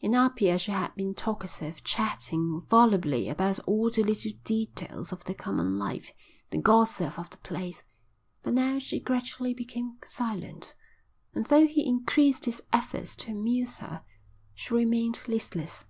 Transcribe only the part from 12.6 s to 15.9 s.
efforts to amuse her, she remained listless.